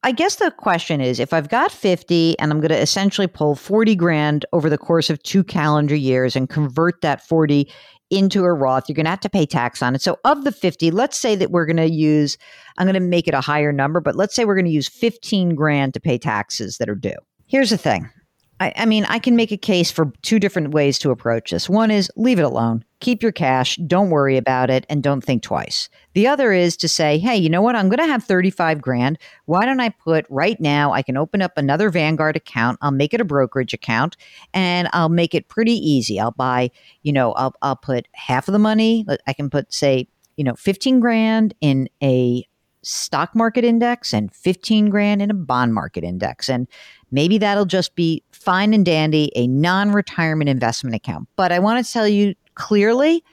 I 0.03 0.13
guess 0.13 0.35
the 0.35 0.51
question 0.51 1.01
is 1.01 1.19
if 1.19 1.33
I've 1.33 1.49
got 1.49 1.69
50 1.69 2.39
and 2.39 2.51
I'm 2.51 2.61
going 2.61 2.69
to 2.69 2.81
essentially 2.81 3.27
pull 3.27 3.55
40 3.55 3.95
grand 3.95 4.45
over 4.53 4.69
the 4.69 4.77
course 4.77 5.09
of 5.09 5.21
two 5.23 5.43
calendar 5.43 5.95
years 5.95 6.35
and 6.35 6.47
convert 6.47 7.01
that 7.01 7.27
40 7.27 7.69
into 8.09 8.43
a 8.43 8.53
Roth, 8.53 8.87
you're 8.87 8.95
going 8.95 9.05
to 9.05 9.09
have 9.09 9.19
to 9.21 9.29
pay 9.29 9.45
tax 9.45 9.81
on 9.81 9.95
it. 9.95 10.01
So, 10.01 10.17
of 10.23 10.45
the 10.45 10.51
50, 10.51 10.91
let's 10.91 11.17
say 11.17 11.35
that 11.35 11.51
we're 11.51 11.65
going 11.65 11.77
to 11.77 11.89
use, 11.89 12.37
I'm 12.77 12.85
going 12.85 12.93
to 12.93 12.99
make 13.01 13.27
it 13.27 13.33
a 13.33 13.41
higher 13.41 13.73
number, 13.73 13.99
but 13.99 14.15
let's 14.15 14.33
say 14.33 14.45
we're 14.45 14.55
going 14.55 14.65
to 14.65 14.71
use 14.71 14.87
15 14.87 15.55
grand 15.55 15.93
to 15.95 15.99
pay 15.99 16.17
taxes 16.17 16.77
that 16.77 16.87
are 16.87 16.95
due. 16.95 17.15
Here's 17.47 17.71
the 17.71 17.77
thing 17.77 18.09
I, 18.59 18.71
I, 18.77 18.85
mean, 18.85 19.05
I 19.05 19.19
can 19.19 19.35
make 19.35 19.51
a 19.51 19.57
case 19.57 19.91
for 19.91 20.13
two 20.21 20.39
different 20.39 20.69
ways 20.69 20.97
to 20.99 21.11
approach 21.11 21.51
this. 21.51 21.69
One 21.69 21.91
is 21.91 22.09
leave 22.15 22.39
it 22.39 22.43
alone, 22.43 22.85
keep 23.01 23.21
your 23.21 23.33
cash, 23.33 23.75
don't 23.87 24.09
worry 24.09 24.37
about 24.37 24.69
it, 24.69 24.85
and 24.89 25.03
don't 25.03 25.21
think 25.21 25.43
twice. 25.43 25.89
The 26.13 26.27
other 26.27 26.53
is 26.53 26.77
to 26.77 26.87
say, 26.87 27.17
hey, 27.17 27.35
you 27.35 27.49
know 27.49 27.61
what? 27.61 27.75
I'm 27.75 27.89
going 27.89 27.99
to 27.99 28.07
have 28.07 28.23
35 28.23 28.81
grand. 28.81 29.17
Why 29.45 29.65
don't 29.65 29.81
I 29.81 29.89
put 29.89 30.25
right 30.29 30.59
now? 30.61 30.93
I 30.93 31.01
can 31.01 31.17
open 31.17 31.41
up 31.41 31.57
another 31.57 31.89
Vanguard 31.89 32.37
account. 32.37 32.79
I'll 32.81 32.91
make 32.91 33.13
it 33.13 33.19
a 33.19 33.25
brokerage 33.25 33.73
account, 33.73 34.15
and 34.53 34.87
I'll 34.93 35.09
make 35.09 35.35
it 35.35 35.49
pretty 35.49 35.73
easy. 35.73 36.19
I'll 36.19 36.31
buy, 36.31 36.71
you 37.03 37.11
know, 37.11 37.33
I'll 37.33 37.55
I'll 37.61 37.75
put 37.75 38.07
half 38.13 38.47
of 38.47 38.53
the 38.53 38.59
money. 38.59 39.05
I 39.27 39.33
can 39.33 39.49
put 39.49 39.73
say, 39.73 40.07
you 40.37 40.45
know, 40.45 40.55
15 40.55 41.01
grand 41.01 41.53
in 41.59 41.89
a 42.01 42.47
stock 42.85 43.35
market 43.35 43.63
index 43.63 44.13
and 44.13 44.33
15 44.33 44.89
grand 44.89 45.21
in 45.21 45.31
a 45.31 45.33
bond 45.33 45.73
market 45.73 46.03
index. 46.03 46.49
And 46.49 46.67
maybe 47.11 47.37
that'll 47.37 47.65
just 47.65 47.95
be 47.95 48.23
fine 48.31 48.73
and 48.73 48.85
dandy, 48.85 49.31
a 49.35 49.47
non 49.47 49.91
retirement 49.91 50.49
investment 50.49 50.95
account. 50.95 51.27
But 51.35 51.51
I 51.51 51.59
want 51.59 51.85
to 51.85 51.91
tell 51.91 52.07
you 52.07 52.35
clearly, 52.55 53.23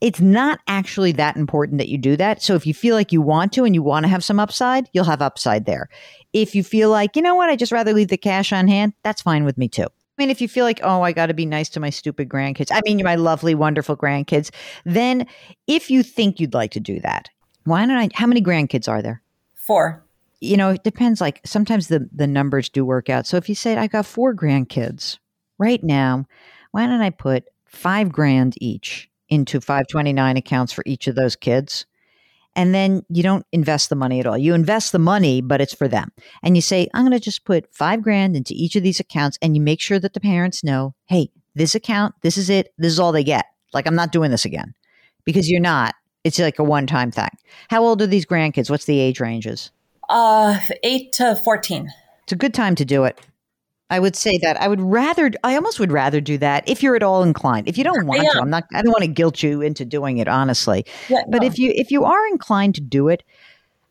it's 0.00 0.20
not 0.20 0.58
actually 0.66 1.12
that 1.12 1.36
important 1.36 1.78
that 1.78 1.88
you 1.88 1.96
do 1.96 2.16
that. 2.16 2.42
So 2.42 2.54
if 2.54 2.66
you 2.66 2.74
feel 2.74 2.96
like 2.96 3.12
you 3.12 3.22
want 3.22 3.52
to 3.52 3.64
and 3.64 3.74
you 3.74 3.82
want 3.82 4.04
to 4.04 4.08
have 4.08 4.24
some 4.24 4.40
upside, 4.40 4.88
you'll 4.92 5.04
have 5.04 5.22
upside 5.22 5.64
there. 5.64 5.88
If 6.32 6.56
you 6.56 6.64
feel 6.64 6.90
like, 6.90 7.14
you 7.14 7.22
know 7.22 7.36
what, 7.36 7.50
I 7.50 7.56
just 7.56 7.70
rather 7.70 7.92
leave 7.92 8.08
the 8.08 8.16
cash 8.16 8.52
on 8.52 8.66
hand, 8.66 8.94
that's 9.04 9.22
fine 9.22 9.44
with 9.44 9.56
me 9.56 9.68
too. 9.68 9.84
I 9.84 10.22
mean, 10.22 10.28
if 10.28 10.40
you 10.40 10.48
feel 10.48 10.64
like, 10.64 10.80
oh, 10.82 11.02
I 11.02 11.12
got 11.12 11.26
to 11.26 11.34
be 11.34 11.46
nice 11.46 11.68
to 11.70 11.80
my 11.80 11.90
stupid 11.90 12.28
grandkids, 12.28 12.68
I 12.72 12.80
mean, 12.84 13.02
my 13.02 13.14
lovely, 13.14 13.54
wonderful 13.54 13.96
grandkids, 13.96 14.50
then 14.84 15.26
if 15.66 15.90
you 15.90 16.02
think 16.02 16.40
you'd 16.40 16.52
like 16.52 16.72
to 16.72 16.80
do 16.80 16.98
that, 17.00 17.30
why 17.64 17.86
don't 17.86 17.96
I? 17.96 18.08
How 18.14 18.26
many 18.26 18.42
grandkids 18.42 18.88
are 18.88 19.02
there? 19.02 19.22
Four. 19.54 20.04
You 20.40 20.56
know, 20.56 20.70
it 20.70 20.82
depends. 20.82 21.20
Like 21.20 21.40
sometimes 21.44 21.88
the 21.88 22.08
the 22.12 22.26
numbers 22.26 22.68
do 22.68 22.84
work 22.84 23.08
out. 23.08 23.26
So 23.26 23.36
if 23.36 23.48
you 23.48 23.54
say 23.54 23.76
I 23.76 23.86
got 23.86 24.06
four 24.06 24.34
grandkids 24.34 25.18
right 25.58 25.82
now, 25.82 26.26
why 26.72 26.86
don't 26.86 27.00
I 27.00 27.10
put 27.10 27.44
five 27.66 28.10
grand 28.10 28.54
each 28.60 29.08
into 29.28 29.60
529 29.60 30.36
accounts 30.36 30.72
for 30.72 30.82
each 30.86 31.06
of 31.06 31.14
those 31.14 31.36
kids? 31.36 31.86
And 32.54 32.74
then 32.74 33.02
you 33.08 33.22
don't 33.22 33.46
invest 33.52 33.88
the 33.88 33.96
money 33.96 34.20
at 34.20 34.26
all. 34.26 34.36
You 34.36 34.54
invest 34.54 34.92
the 34.92 34.98
money, 34.98 35.40
but 35.40 35.60
it's 35.60 35.74
for 35.74 35.88
them. 35.88 36.12
And 36.42 36.54
you 36.54 36.60
say, 36.60 36.88
I'm 36.92 37.02
going 37.02 37.18
to 37.18 37.20
just 37.20 37.46
put 37.46 37.72
five 37.74 38.02
grand 38.02 38.36
into 38.36 38.52
each 38.54 38.76
of 38.76 38.82
these 38.82 39.00
accounts. 39.00 39.38
And 39.40 39.56
you 39.56 39.62
make 39.62 39.80
sure 39.80 39.98
that 39.98 40.12
the 40.12 40.20
parents 40.20 40.62
know, 40.62 40.94
hey, 41.06 41.30
this 41.54 41.74
account, 41.74 42.14
this 42.20 42.36
is 42.36 42.50
it. 42.50 42.74
This 42.76 42.92
is 42.92 43.00
all 43.00 43.12
they 43.12 43.24
get. 43.24 43.46
Like, 43.72 43.86
I'm 43.86 43.94
not 43.94 44.12
doing 44.12 44.30
this 44.30 44.44
again 44.44 44.74
because 45.24 45.50
you're 45.50 45.60
not. 45.60 45.94
It's 46.24 46.38
like 46.38 46.58
a 46.58 46.64
one 46.64 46.86
time 46.86 47.10
thing. 47.10 47.30
How 47.68 47.82
old 47.82 48.00
are 48.02 48.06
these 48.06 48.26
grandkids? 48.26 48.70
What's 48.70 48.84
the 48.84 48.98
age 48.98 49.20
ranges? 49.20 49.70
Uh, 50.08 50.58
eight 50.82 51.12
to 51.14 51.36
14. 51.36 51.90
It's 52.24 52.32
a 52.32 52.36
good 52.36 52.54
time 52.54 52.74
to 52.76 52.84
do 52.84 53.04
it. 53.04 53.20
I 53.90 53.98
would 53.98 54.16
say 54.16 54.38
that 54.38 54.58
I 54.58 54.68
would 54.68 54.80
rather, 54.80 55.30
I 55.44 55.54
almost 55.54 55.78
would 55.78 55.92
rather 55.92 56.20
do 56.20 56.38
that 56.38 56.66
if 56.66 56.82
you're 56.82 56.96
at 56.96 57.02
all 57.02 57.22
inclined. 57.22 57.68
If 57.68 57.76
you 57.76 57.84
don't 57.84 58.06
want 58.06 58.22
to, 58.22 58.40
I'm 58.40 58.48
not, 58.48 58.64
I 58.72 58.80
don't 58.80 58.92
want 58.92 59.02
to 59.02 59.08
guilt 59.08 59.42
you 59.42 59.60
into 59.60 59.84
doing 59.84 60.16
it, 60.16 60.28
honestly. 60.28 60.86
Yeah, 61.10 61.22
but 61.28 61.42
no. 61.42 61.46
if 61.48 61.58
you, 61.58 61.72
if 61.74 61.90
you 61.90 62.04
are 62.04 62.26
inclined 62.28 62.74
to 62.76 62.80
do 62.80 63.08
it, 63.08 63.22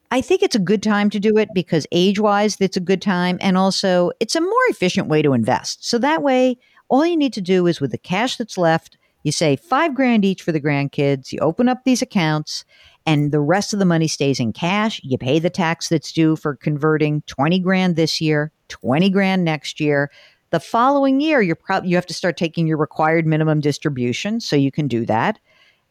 I 0.10 0.22
think 0.22 0.42
it's 0.42 0.56
a 0.56 0.60
good 0.60 0.82
time 0.82 1.12
to 1.12 1.20
do 1.20 1.38
it 1.38 1.50
because 1.54 1.86
age 1.92 2.20
wise, 2.20 2.58
it's 2.60 2.78
a 2.78 2.82
good 2.82 3.02
time. 3.02 3.38
And 3.42 3.58
also, 3.58 4.12
it's 4.20 4.36
a 4.36 4.42
more 4.42 4.52
efficient 4.70 5.08
way 5.08 5.22
to 5.22 5.34
invest. 5.34 5.88
So 5.88 6.00
that 6.00 6.24
way, 6.24 6.58
all 6.90 7.06
you 7.06 7.16
need 7.16 7.34
to 7.34 7.42
do 7.42 7.68
is 7.68 7.80
with 7.80 7.92
the 7.92 7.98
cash 8.00 8.38
that's 8.38 8.58
left, 8.58 8.98
you 9.24 9.32
say 9.32 9.56
five 9.56 9.94
grand 9.94 10.26
each 10.26 10.42
for 10.42 10.52
the 10.52 10.62
grandkids. 10.62 11.32
You 11.32 11.40
open 11.40 11.68
up 11.68 11.84
these 11.84 12.02
accounts 12.02 12.66
and 13.06 13.32
the 13.32 13.40
rest 13.40 13.74
of 13.74 13.80
the 13.80 13.86
money 13.86 14.08
stays 14.08 14.40
in 14.40 14.54
cash. 14.54 15.02
You 15.04 15.18
pay 15.18 15.40
the 15.40 15.50
tax 15.50 15.90
that's 15.90 16.12
due 16.12 16.36
for 16.36 16.56
converting 16.56 17.22
20 17.28 17.60
grand 17.60 17.96
this 17.96 18.22
year, 18.22 18.52
20 18.70 19.10
grand 19.10 19.44
next 19.44 19.80
year. 19.80 20.12
The 20.52 20.60
following 20.60 21.22
year, 21.22 21.42
you're 21.42 21.56
pro- 21.56 21.84
you 21.84 21.96
have 21.96 22.06
to 22.08 22.14
start 22.14 22.38
taking 22.38 22.68
your 22.68 22.78
required 22.78 23.26
minimum 23.26 23.60
distribution. 23.62 24.40
So 24.40 24.56
you 24.56 24.72
can 24.72 24.88
do 24.88 25.06
that. 25.06 25.40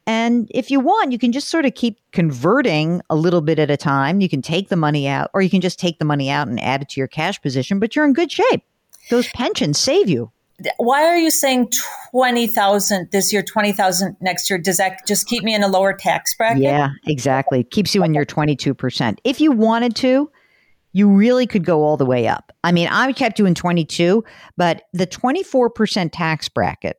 And 0.06 0.50
if 0.50 0.70
you 0.70 0.80
want, 0.80 1.12
you 1.12 1.18
can 1.18 1.30
just 1.30 1.48
sort 1.48 1.66
of 1.66 1.74
keep 1.74 1.98
converting 2.12 3.00
a 3.10 3.14
little 3.14 3.40
bit 3.40 3.58
at 3.58 3.70
a 3.70 3.76
time. 3.76 4.20
You 4.20 4.28
can 4.28 4.42
take 4.42 4.68
the 4.68 4.76
money 4.76 5.06
out, 5.06 5.30
or 5.34 5.42
you 5.42 5.50
can 5.50 5.60
just 5.60 5.78
take 5.78 5.98
the 5.98 6.04
money 6.04 6.30
out 6.30 6.48
and 6.48 6.60
add 6.60 6.82
it 6.82 6.88
to 6.90 7.00
your 7.00 7.06
cash 7.06 7.40
position, 7.40 7.78
but 7.78 7.94
you're 7.94 8.04
in 8.04 8.12
good 8.12 8.32
shape. 8.32 8.64
Those 9.10 9.28
pensions 9.28 9.78
save 9.78 10.08
you 10.08 10.30
why 10.78 11.04
are 11.04 11.16
you 11.16 11.30
saying 11.30 11.70
20,000 12.10 13.08
this 13.10 13.32
year, 13.32 13.42
20,000 13.42 14.16
next 14.20 14.50
year? 14.50 14.58
Does 14.58 14.76
that 14.78 15.06
just 15.06 15.26
keep 15.26 15.42
me 15.42 15.54
in 15.54 15.62
a 15.62 15.68
lower 15.68 15.92
tax 15.92 16.34
bracket? 16.34 16.62
Yeah, 16.62 16.90
exactly. 17.06 17.64
Keeps 17.64 17.94
you 17.94 18.04
in 18.04 18.14
your 18.14 18.26
22%. 18.26 19.18
If 19.24 19.40
you 19.40 19.52
wanted 19.52 19.96
to, 19.96 20.30
you 20.92 21.08
really 21.08 21.46
could 21.46 21.64
go 21.64 21.84
all 21.84 21.96
the 21.96 22.06
way 22.06 22.26
up. 22.26 22.52
I 22.64 22.72
mean, 22.72 22.88
I 22.88 23.12
kept 23.12 23.38
you 23.38 23.46
in 23.46 23.54
22, 23.54 24.24
but 24.56 24.82
the 24.92 25.06
24% 25.06 26.10
tax 26.12 26.48
bracket, 26.48 26.98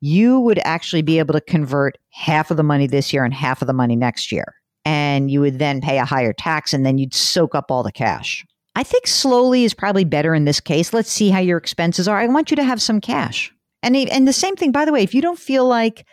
you 0.00 0.40
would 0.40 0.58
actually 0.64 1.02
be 1.02 1.18
able 1.18 1.34
to 1.34 1.40
convert 1.40 1.98
half 2.10 2.50
of 2.50 2.56
the 2.56 2.62
money 2.62 2.86
this 2.86 3.12
year 3.12 3.24
and 3.24 3.34
half 3.34 3.62
of 3.62 3.66
the 3.66 3.72
money 3.72 3.96
next 3.96 4.32
year. 4.32 4.54
And 4.84 5.30
you 5.30 5.40
would 5.42 5.58
then 5.58 5.80
pay 5.80 5.98
a 5.98 6.04
higher 6.04 6.32
tax 6.32 6.72
and 6.72 6.84
then 6.84 6.98
you'd 6.98 7.14
soak 7.14 7.54
up 7.54 7.70
all 7.70 7.82
the 7.82 7.92
cash. 7.92 8.44
I 8.74 8.82
think 8.82 9.06
slowly 9.06 9.64
is 9.64 9.74
probably 9.74 10.04
better 10.04 10.34
in 10.34 10.44
this 10.44 10.60
case. 10.60 10.92
Let's 10.92 11.10
see 11.10 11.30
how 11.30 11.40
your 11.40 11.58
expenses 11.58 12.06
are. 12.08 12.18
I 12.18 12.26
want 12.26 12.50
you 12.50 12.56
to 12.56 12.64
have 12.64 12.80
some 12.80 13.00
cash. 13.00 13.52
And 13.82 13.96
and 13.96 14.28
the 14.28 14.32
same 14.32 14.56
thing 14.56 14.72
by 14.72 14.84
the 14.84 14.92
way, 14.92 15.02
if 15.02 15.14
you 15.14 15.22
don't 15.22 15.38
feel 15.38 15.66
like 15.66 16.06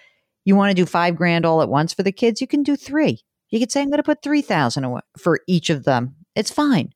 you 0.45 0.55
want 0.55 0.71
to 0.71 0.75
do 0.75 0.85
5 0.85 1.15
grand 1.15 1.45
all 1.45 1.61
at 1.61 1.69
once 1.69 1.93
for 1.93 2.03
the 2.03 2.11
kids, 2.11 2.41
you 2.41 2.47
can 2.47 2.63
do 2.63 2.75
3. 2.75 3.19
You 3.49 3.59
could 3.59 3.71
say 3.71 3.81
I'm 3.81 3.89
going 3.89 3.97
to 3.97 4.03
put 4.03 4.23
3000 4.23 4.99
for 5.17 5.39
each 5.47 5.69
of 5.69 5.83
them. 5.83 6.15
It's 6.35 6.51
fine. 6.51 6.93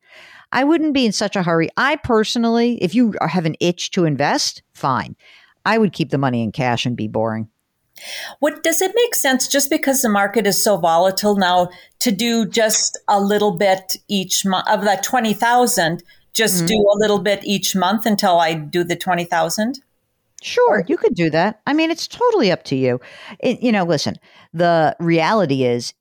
I 0.51 0.63
wouldn't 0.63 0.93
be 0.93 1.05
in 1.05 1.11
such 1.11 1.35
a 1.35 1.43
hurry. 1.43 1.69
I 1.77 1.95
personally, 1.97 2.81
if 2.83 2.93
you 2.93 3.13
have 3.21 3.45
an 3.45 3.55
itch 3.59 3.91
to 3.91 4.05
invest, 4.05 4.63
fine. 4.73 5.15
I 5.65 5.77
would 5.77 5.93
keep 5.93 6.09
the 6.09 6.17
money 6.17 6.43
in 6.43 6.51
cash 6.51 6.85
and 6.85 6.97
be 6.97 7.07
boring. 7.07 7.49
What 8.39 8.63
does 8.63 8.81
it 8.81 8.91
make 8.95 9.15
sense 9.15 9.47
just 9.47 9.69
because 9.69 10.01
the 10.01 10.09
market 10.09 10.47
is 10.47 10.63
so 10.63 10.77
volatile 10.77 11.35
now 11.35 11.69
to 11.99 12.11
do 12.11 12.45
just 12.45 12.97
a 13.07 13.19
little 13.19 13.51
bit 13.51 13.95
each 14.07 14.45
month 14.45 14.67
of 14.67 14.83
that 14.83 15.03
20,000 15.03 16.03
just 16.33 16.57
mm-hmm. 16.57 16.65
do 16.67 16.75
a 16.75 16.97
little 16.97 17.19
bit 17.19 17.41
each 17.43 17.75
month 17.75 18.05
until 18.05 18.39
I 18.39 18.53
do 18.53 18.83
the 18.83 18.95
20,000? 18.95 19.81
Sure, 20.41 20.83
you 20.87 20.97
could 20.97 21.13
do 21.13 21.29
that. 21.29 21.61
I 21.67 21.73
mean, 21.73 21.91
it's 21.91 22.07
totally 22.07 22.51
up 22.51 22.63
to 22.65 22.75
you. 22.75 22.99
It, 23.39 23.61
you 23.61 23.71
know, 23.71 23.83
listen, 23.83 24.15
the 24.53 24.95
reality 24.99 25.63
is 25.63 25.93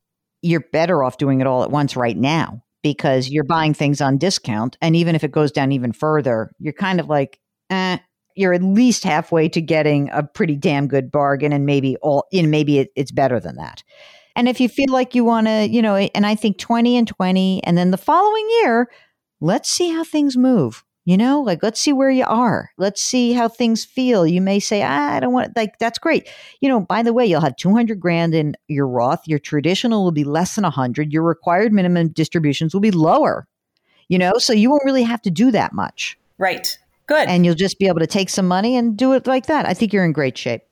you're 0.42 0.64
better 0.72 1.04
off 1.04 1.18
doing 1.18 1.40
it 1.40 1.46
all 1.46 1.62
at 1.62 1.70
once 1.70 1.96
right 1.96 2.16
now 2.16 2.62
because 2.82 3.28
you're 3.28 3.44
buying 3.44 3.74
things 3.74 4.00
on 4.00 4.16
discount. 4.16 4.78
And 4.80 4.96
even 4.96 5.14
if 5.14 5.24
it 5.24 5.32
goes 5.32 5.52
down 5.52 5.72
even 5.72 5.92
further, 5.92 6.50
you're 6.58 6.72
kind 6.72 7.00
of 7.00 7.08
like, 7.08 7.38
eh, 7.68 7.98
you're 8.40 8.54
at 8.54 8.62
least 8.62 9.04
halfway 9.04 9.48
to 9.50 9.60
getting 9.60 10.10
a 10.10 10.22
pretty 10.22 10.56
damn 10.56 10.88
good 10.88 11.10
bargain 11.10 11.52
and 11.52 11.66
maybe 11.66 11.96
all 11.98 12.26
know, 12.32 12.48
maybe 12.48 12.78
it, 12.78 12.90
it's 12.96 13.12
better 13.12 13.38
than 13.38 13.56
that. 13.56 13.82
And 14.36 14.48
if 14.48 14.60
you 14.60 14.68
feel 14.68 14.90
like 14.90 15.14
you 15.14 15.24
want 15.24 15.46
to 15.46 15.68
you 15.68 15.82
know 15.82 15.96
and 15.96 16.24
i 16.24 16.34
think 16.34 16.58
20 16.58 16.96
and 16.96 17.06
20 17.06 17.62
and 17.64 17.76
then 17.76 17.90
the 17.90 17.98
following 17.98 18.48
year 18.62 18.90
let's 19.40 19.68
see 19.68 19.90
how 19.90 20.04
things 20.04 20.36
move 20.36 20.84
you 21.06 21.16
know? 21.16 21.40
Like 21.40 21.62
let's 21.62 21.80
see 21.80 21.92
where 21.92 22.10
you 22.10 22.24
are. 22.26 22.70
Let's 22.76 23.02
see 23.02 23.32
how 23.32 23.48
things 23.48 23.84
feel. 23.84 24.26
You 24.26 24.40
may 24.40 24.60
say 24.60 24.82
ah, 24.82 25.14
i 25.14 25.18
don't 25.18 25.32
want 25.32 25.56
like 25.56 25.78
that's 25.78 25.98
great. 25.98 26.28
You 26.60 26.68
know 26.68 26.80
by 26.80 27.02
the 27.02 27.12
way 27.12 27.26
you'll 27.26 27.40
have 27.40 27.56
200 27.56 27.98
grand 27.98 28.34
in 28.34 28.54
your 28.68 28.86
roth. 28.86 29.26
Your 29.26 29.38
traditional 29.38 30.04
will 30.04 30.12
be 30.12 30.24
less 30.24 30.54
than 30.54 30.62
100 30.62 31.12
your 31.12 31.22
required 31.22 31.72
minimum 31.72 32.08
distributions 32.08 32.74
will 32.74 32.80
be 32.80 32.90
lower 32.92 33.48
you 34.10 34.18
know? 34.18 34.32
So 34.38 34.52
you 34.52 34.70
won't 34.70 34.84
really 34.84 35.04
have 35.04 35.22
to 35.22 35.30
do 35.30 35.50
that 35.52 35.72
much. 35.72 36.18
Right 36.36 36.76
Good. 37.10 37.28
And 37.28 37.44
you'll 37.44 37.56
just 37.56 37.80
be 37.80 37.88
able 37.88 37.98
to 37.98 38.06
take 38.06 38.30
some 38.30 38.46
money 38.46 38.76
and 38.76 38.96
do 38.96 39.14
it 39.14 39.26
like 39.26 39.46
that. 39.46 39.66
I 39.66 39.74
think 39.74 39.92
you're 39.92 40.04
in 40.04 40.12
great 40.12 40.38
shape. 40.38 40.62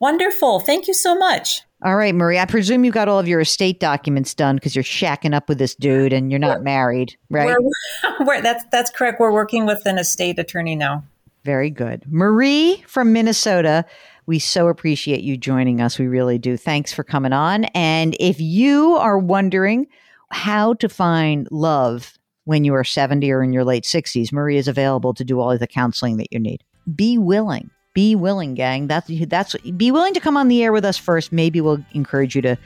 Wonderful. 0.00 0.58
Thank 0.58 0.88
you 0.88 0.94
so 0.94 1.16
much. 1.16 1.62
All 1.84 1.94
right, 1.94 2.12
Marie. 2.12 2.40
I 2.40 2.46
presume 2.46 2.84
you 2.84 2.90
got 2.90 3.06
all 3.06 3.20
of 3.20 3.28
your 3.28 3.38
estate 3.38 3.78
documents 3.78 4.34
done 4.34 4.56
because 4.56 4.74
you're 4.74 4.82
shacking 4.82 5.36
up 5.36 5.48
with 5.48 5.58
this 5.58 5.76
dude 5.76 6.12
and 6.12 6.32
you're 6.32 6.40
not 6.40 6.64
married, 6.64 7.16
right? 7.30 7.54
We're, 7.56 8.16
we're, 8.26 8.42
that's 8.42 8.64
that's 8.72 8.90
correct. 8.90 9.20
We're 9.20 9.30
working 9.30 9.66
with 9.66 9.86
an 9.86 9.98
estate 9.98 10.40
attorney 10.40 10.74
now. 10.74 11.04
Very 11.44 11.70
good, 11.70 12.02
Marie 12.08 12.82
from 12.88 13.12
Minnesota. 13.12 13.84
We 14.26 14.40
so 14.40 14.66
appreciate 14.66 15.20
you 15.20 15.36
joining 15.36 15.80
us. 15.80 15.96
We 15.96 16.08
really 16.08 16.38
do. 16.38 16.56
Thanks 16.56 16.92
for 16.92 17.04
coming 17.04 17.32
on. 17.32 17.66
And 17.66 18.16
if 18.18 18.40
you 18.40 18.96
are 18.96 19.16
wondering 19.16 19.86
how 20.32 20.74
to 20.74 20.88
find 20.88 21.46
love 21.52 22.17
when 22.48 22.64
you 22.64 22.72
are 22.72 22.82
70 22.82 23.30
or 23.30 23.42
in 23.42 23.52
your 23.52 23.62
late 23.62 23.84
60s, 23.84 24.32
Marie 24.32 24.56
is 24.56 24.68
available 24.68 25.12
to 25.12 25.22
do 25.22 25.38
all 25.38 25.52
of 25.52 25.60
the 25.60 25.66
counseling 25.66 26.16
that 26.16 26.32
you 26.32 26.38
need. 26.38 26.64
Be 26.96 27.18
willing. 27.18 27.68
Be 27.92 28.14
willing, 28.14 28.54
gang. 28.54 28.86
That's 28.86 29.10
that's 29.26 29.54
be 29.76 29.90
willing 29.90 30.14
to 30.14 30.20
come 30.20 30.34
on 30.34 30.48
the 30.48 30.62
air 30.62 30.72
with 30.72 30.84
us 30.84 30.96
first. 30.96 31.30
Maybe 31.30 31.60
we'll 31.60 31.84
encourage 31.92 32.34
you 32.34 32.40
to 32.42 32.56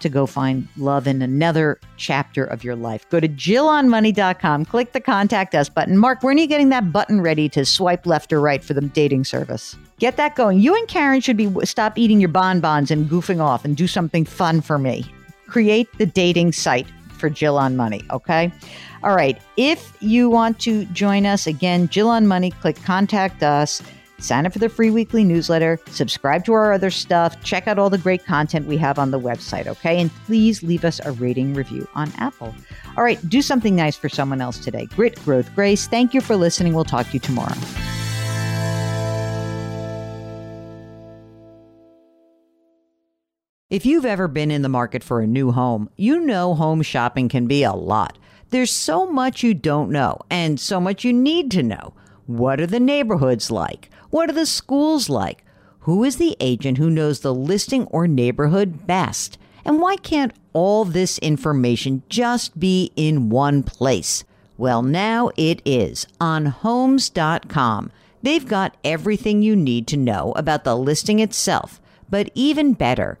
to 0.00 0.08
go 0.08 0.26
find 0.26 0.66
love 0.76 1.06
in 1.06 1.22
another 1.22 1.78
chapter 1.96 2.44
of 2.44 2.64
your 2.64 2.74
life. 2.74 3.08
Go 3.10 3.20
to 3.20 3.28
jillonmoney.com, 3.28 4.64
click 4.64 4.92
the 4.92 5.00
contact 5.00 5.54
us 5.54 5.68
button. 5.68 5.96
Mark, 5.96 6.24
when 6.24 6.36
are 6.36 6.40
you 6.40 6.48
getting 6.48 6.70
that 6.70 6.90
button 6.90 7.20
ready 7.20 7.48
to 7.50 7.64
swipe 7.64 8.06
left 8.06 8.32
or 8.32 8.40
right 8.40 8.64
for 8.64 8.74
the 8.74 8.80
dating 8.80 9.24
service? 9.24 9.76
Get 10.00 10.16
that 10.16 10.34
going. 10.34 10.58
You 10.58 10.74
and 10.74 10.88
Karen 10.88 11.20
should 11.20 11.36
be 11.36 11.52
stop 11.64 11.96
eating 11.98 12.18
your 12.18 12.30
bonbons 12.30 12.90
and 12.90 13.08
goofing 13.08 13.40
off 13.40 13.64
and 13.64 13.76
do 13.76 13.86
something 13.86 14.24
fun 14.24 14.60
for 14.60 14.78
me. 14.78 15.04
Create 15.46 15.88
the 15.98 16.06
dating 16.06 16.52
site 16.52 16.86
for 17.20 17.30
Jill 17.30 17.58
on 17.58 17.76
Money, 17.76 18.02
okay? 18.10 18.50
All 19.04 19.14
right. 19.14 19.40
If 19.56 19.96
you 20.00 20.28
want 20.28 20.58
to 20.60 20.84
join 20.86 21.26
us 21.26 21.46
again, 21.46 21.88
Jill 21.88 22.08
on 22.08 22.26
Money, 22.26 22.50
click 22.50 22.82
contact 22.82 23.42
us 23.42 23.82
sign 24.22 24.46
up 24.46 24.52
for 24.52 24.58
the 24.58 24.68
free 24.68 24.90
weekly 24.90 25.24
newsletter, 25.24 25.78
subscribe 25.86 26.44
to 26.44 26.52
our 26.52 26.72
other 26.72 26.90
stuff, 26.90 27.42
check 27.42 27.66
out 27.66 27.78
all 27.78 27.90
the 27.90 27.98
great 27.98 28.24
content 28.24 28.66
we 28.66 28.76
have 28.76 28.98
on 28.98 29.10
the 29.10 29.20
website, 29.20 29.66
okay? 29.66 30.00
And 30.00 30.10
please 30.26 30.62
leave 30.62 30.84
us 30.84 31.00
a 31.04 31.12
rating 31.12 31.54
review 31.54 31.88
on 31.94 32.12
Apple. 32.18 32.54
All 32.96 33.04
right, 33.04 33.18
do 33.28 33.42
something 33.42 33.74
nice 33.74 33.96
for 33.96 34.08
someone 34.08 34.40
else 34.40 34.58
today. 34.58 34.86
Grit, 34.86 35.22
growth, 35.24 35.54
grace. 35.54 35.86
Thank 35.86 36.14
you 36.14 36.20
for 36.20 36.36
listening. 36.36 36.74
We'll 36.74 36.84
talk 36.84 37.06
to 37.06 37.12
you 37.14 37.20
tomorrow. 37.20 37.56
If 43.70 43.86
you've 43.86 44.04
ever 44.04 44.26
been 44.26 44.50
in 44.50 44.62
the 44.62 44.68
market 44.68 45.04
for 45.04 45.20
a 45.20 45.28
new 45.28 45.52
home, 45.52 45.90
you 45.96 46.18
know 46.18 46.56
home 46.56 46.82
shopping 46.82 47.28
can 47.28 47.46
be 47.46 47.62
a 47.62 47.72
lot. 47.72 48.18
There's 48.48 48.72
so 48.72 49.06
much 49.06 49.44
you 49.44 49.54
don't 49.54 49.92
know 49.92 50.18
and 50.28 50.58
so 50.58 50.80
much 50.80 51.04
you 51.04 51.12
need 51.12 51.52
to 51.52 51.62
know. 51.62 51.94
What 52.26 52.60
are 52.60 52.66
the 52.66 52.80
neighborhoods 52.80 53.48
like? 53.48 53.88
What 54.10 54.28
are 54.28 54.32
the 54.32 54.44
schools 54.44 55.08
like? 55.08 55.44
Who 55.82 56.02
is 56.02 56.16
the 56.16 56.36
agent 56.40 56.78
who 56.78 56.90
knows 56.90 57.20
the 57.20 57.32
listing 57.32 57.84
or 57.92 58.08
neighborhood 58.08 58.88
best? 58.88 59.38
And 59.64 59.80
why 59.80 59.94
can't 59.94 60.32
all 60.52 60.84
this 60.84 61.18
information 61.18 62.02
just 62.08 62.58
be 62.58 62.90
in 62.96 63.28
one 63.28 63.62
place? 63.62 64.24
Well, 64.58 64.82
now 64.82 65.30
it 65.36 65.62
is 65.64 66.08
on 66.20 66.46
homes.com. 66.46 67.92
They've 68.20 68.48
got 68.48 68.76
everything 68.82 69.42
you 69.42 69.54
need 69.54 69.86
to 69.86 69.96
know 69.96 70.32
about 70.34 70.64
the 70.64 70.76
listing 70.76 71.20
itself, 71.20 71.80
but 72.10 72.32
even 72.34 72.72
better, 72.72 73.20